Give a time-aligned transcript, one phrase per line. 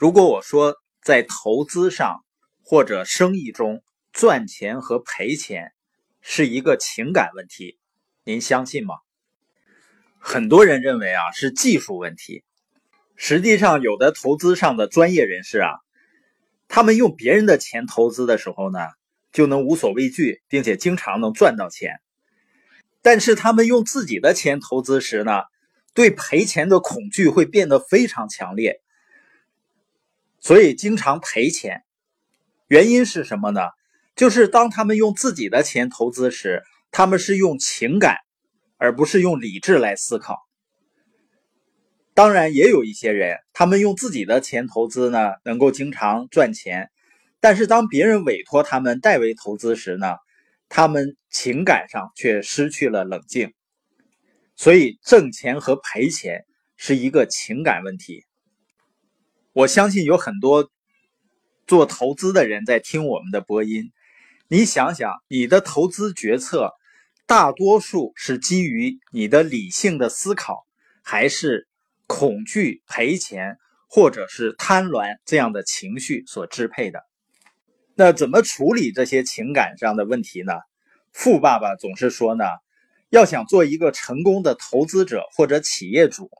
[0.00, 2.24] 如果我说在投资上
[2.64, 3.82] 或者生意中
[4.14, 5.72] 赚钱和赔钱
[6.22, 7.78] 是一个情感问题，
[8.24, 8.94] 您相信吗？
[10.18, 12.44] 很多人认为啊是技术问题，
[13.14, 15.68] 实际上有的投资上的专业人士啊，
[16.66, 18.78] 他们用别人的钱投资的时候呢，
[19.32, 22.00] 就能无所畏惧，并且经常能赚到钱。
[23.02, 25.42] 但是他们用自己的钱投资时呢，
[25.92, 28.80] 对赔钱的恐惧会变得非常强烈。
[30.40, 31.82] 所以经常赔钱，
[32.66, 33.60] 原因是什么呢？
[34.16, 38.16] 就是当他们用自己的钱投资时，他们是用情感，
[38.76, 40.38] 而不是用理智来思考。
[42.12, 46.90] 当然，也有一些人，他们用自己的钱投资呢，能够经常赚钱，
[47.40, 50.16] 但是当别人委托他们代为投资时呢，
[50.68, 53.54] 他们情感上却失去了冷静。
[54.56, 56.44] 所以，挣钱和赔钱
[56.76, 58.24] 是一个情感问题。
[59.52, 60.70] 我相信有很多
[61.66, 63.90] 做投资的人在听我们的播音。
[64.46, 66.72] 你想想，你的投资决策
[67.26, 70.64] 大多数是基于你的理性的思考，
[71.02, 71.66] 还是
[72.06, 77.00] 恐惧赔钱或者是贪婪这样的情绪所支配的？
[77.96, 80.52] 那怎么处理这些情感上的问题呢？
[81.12, 82.44] 富爸爸总是说呢，
[83.08, 86.30] 要想做一个成功的投资者或者企业主。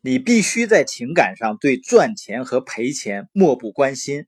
[0.00, 4.26] 你必须在情感上对赚钱和赔钱漠不关心，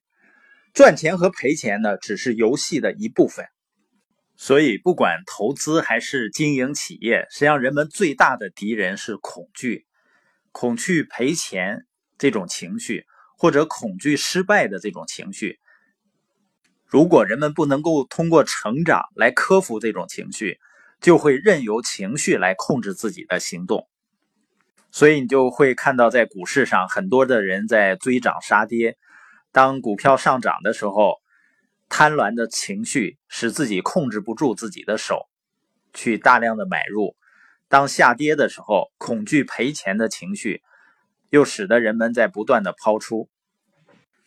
[0.72, 3.46] 赚钱和赔钱呢，只是游戏的一部分。
[4.36, 9.84] 所以，不管投资还是经营企业，实际上人们最大的敌人是恐惧，
[10.50, 13.04] 恐惧赔钱这种情绪，
[13.36, 15.58] 或者恐惧失败的这种情绪。
[16.86, 20.58] 如果人们不能够通过成长来克服这种情绪，
[21.02, 23.89] 就会任由情绪来控制自己的行动。
[24.92, 28.96] 所以你就会看到，在股市上，很多的人在追涨杀跌。
[29.52, 31.16] 当股票上涨的时候，
[31.88, 35.28] 贪婪的情绪使自己控制不住自己的手，
[35.92, 37.16] 去大量的买入；
[37.68, 40.62] 当下跌的时候，恐惧赔钱的情绪
[41.30, 43.28] 又使得人们在不断的抛出。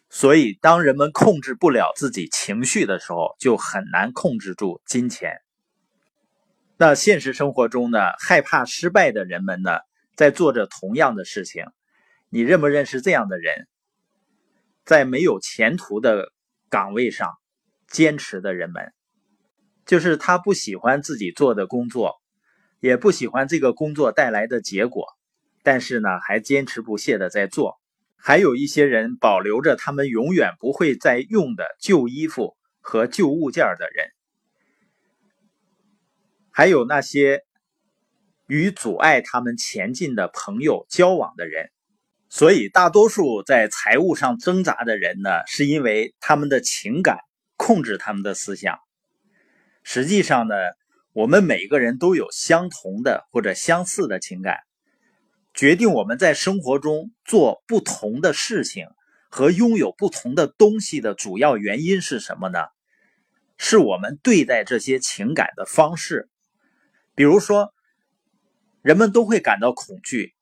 [0.09, 5.39] 所以，当人们控制不了自己情绪的时候，就很难控制住金钱。
[6.77, 9.79] 那现实生活中呢，害怕失败的人们呢？
[10.15, 11.65] 在做着同样的事情，
[12.29, 13.67] 你认不认识这样的人？
[14.85, 16.31] 在没有前途的
[16.69, 17.31] 岗位上
[17.87, 18.93] 坚持的人们，
[19.85, 22.21] 就是他不喜欢自己做的工作，
[22.79, 25.07] 也不喜欢这个工作带来的结果，
[25.63, 27.79] 但是呢，还坚持不懈的在做。
[28.15, 34.07] 还有一些人保留着他们永远不会再用的旧衣服和旧物件的人，
[36.51, 37.43] 还有那些。
[38.47, 41.71] 与阻碍他们前进的朋友交往的人，
[42.29, 47.19] 所以大多数在财务上挣扎的人呢，是因为他们的情感
[47.55, 48.79] 控制他们的思想。
[49.81, 50.55] 实际上呢，
[51.13, 54.59] 我们每个人都有相同的或者相似的情感，
[55.53, 58.87] 决定我们在生活中做不同的事情
[59.29, 62.59] 和拥有不同的东西的主要原因是什么呢？
[63.57, 66.27] 是我们对待这些情感的方式，
[67.15, 67.72] 比如说。
[68.83, 70.35] 人们都会感到恐惧，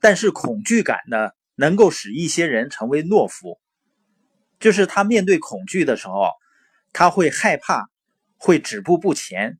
[0.00, 3.60] 但是恐惧感呢，能够使一些人成为懦夫。
[4.58, 6.30] 就是他面对恐惧的时候，
[6.94, 7.90] 他会害怕，
[8.38, 9.58] 会止步不前。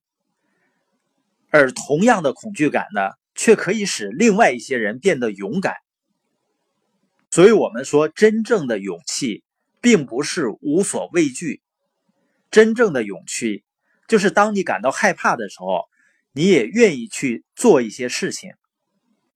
[1.51, 5.75] 而同样的恐惧感呢，却可以使另外一些人变得勇敢。
[7.31, 9.45] 所以，我们说，真正的勇气，
[9.83, 11.61] 并不是无所畏惧。
[12.51, 13.63] 真正的勇气，
[14.09, 15.85] 就是当你感到害怕的时候。
[16.37, 18.51] 你也愿意去做一些事情，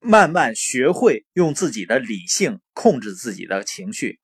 [0.01, 4.21] 慢慢学会用自己的理性控制自己的情绪。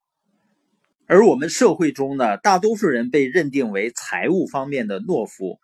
[1.06, 5.58] 而我们社会中呢，大多数人被认定为财务方面的懦夫，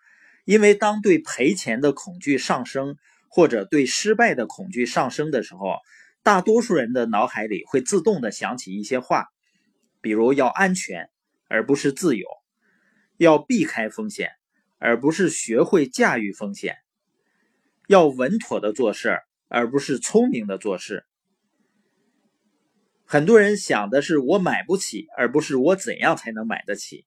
[0.46, 2.96] 因为当对赔钱的恐惧上升，
[3.28, 5.80] 或者对失败的恐惧上升的时候，
[6.22, 9.26] 大多数人的脑海里会自动的想起一些话，
[10.00, 11.10] 比如要安全
[11.50, 12.26] 而不是自由，
[13.18, 14.30] 要避开风险
[14.78, 16.78] 而不是学会驾驭风险。
[17.86, 19.18] 要稳妥的做事，
[19.48, 21.04] 而不是聪明的做事。
[23.04, 27.04] 很多人想的是我买不起，而不是我怎样才能买得起。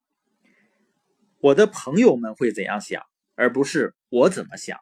[1.39, 3.03] 我的朋友们会怎样想，
[3.35, 4.79] 而不是我怎么想。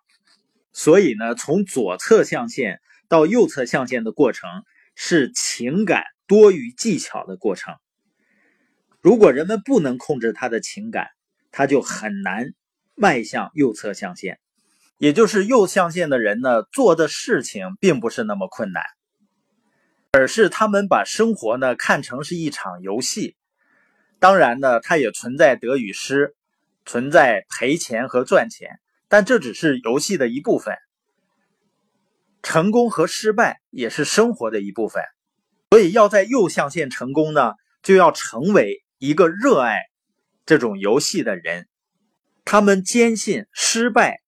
[0.73, 4.49] 所以呢，从左侧象限到右侧象限的过程
[4.95, 7.75] 是情感多于技巧的过程。
[8.99, 11.07] 如果人们不能控制他的情感，
[11.51, 12.53] 他就很难
[12.95, 14.39] 迈向右侧象限。
[14.97, 18.83] 也就是右象限的人呢，做的事情并不是那么困难。
[20.11, 23.35] 而是他们把生活呢看成是一场游戏。
[24.19, 26.35] 当然呢，它也存在得与失，
[26.85, 30.75] 存在赔钱和赚钱，但这只是游戏的一部分。
[32.43, 35.03] 成功和失败也是生活的一部分。
[35.71, 39.79] 所以要在右象限成功呢，就要成为一个热爱
[40.45, 41.67] 这种游戏的人。
[42.45, 44.21] 他们坚信失败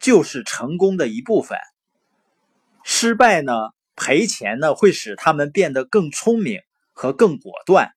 [0.00, 1.58] 就是成功的一部分。
[2.82, 3.52] 失败呢，
[3.94, 6.62] 赔钱呢，会使他们变得更聪明
[6.92, 7.92] 和更果断。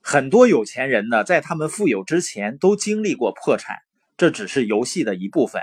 [0.00, 3.78] 很多有钱人呢，在他们富有之前都经历过破产，
[4.18, 5.62] 这只是游戏的一部分。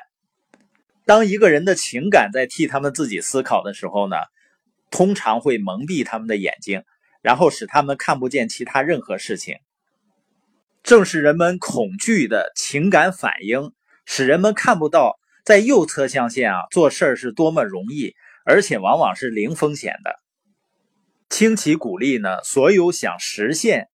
[1.05, 4.15] 当一个人的情感在替他们自己思考的时候呢，
[4.89, 6.83] 通常会蒙蔽他们的眼睛，
[7.21, 9.57] 然后使他们看不见其他任何事情。
[10.81, 13.71] 正是人们恐惧的情感反应，
[14.13, 18.13] 使人们看不到在右侧象限啊做事儿是多么容易，
[18.43, 20.19] 而且往往是零风险的。
[21.29, 23.87] 清奇鼓励呢，所有想实现。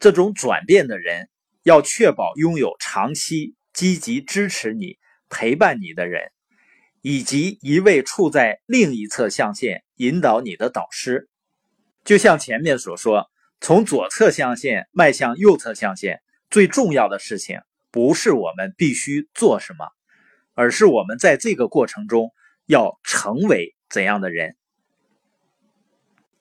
[0.00, 1.28] 这种转变的人
[1.62, 4.98] 要确保拥有长期积极支持你、
[5.30, 6.32] 陪伴你的人，
[7.00, 11.28] 以及一位处在另一侧象限引导你的导师。
[12.02, 16.20] 就像前面所说，从左侧象限迈向右侧象限，
[16.50, 17.60] 最重要的事情
[17.94, 19.86] 不是我们必须做什么，
[20.54, 22.32] 而是我们在这个过程中
[22.66, 24.56] 要成为怎样的人。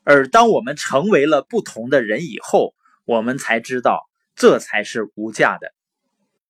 [0.04, 2.74] 而当我们成为了不同的人以后，
[3.06, 5.76] 我们才知道，这才是无价的。